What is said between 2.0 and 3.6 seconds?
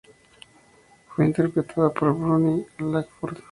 Bonnie Langford.